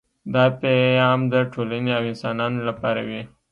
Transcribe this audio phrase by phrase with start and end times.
[0.33, 3.21] دا پیام د ټولنې او انسانانو لپاره وي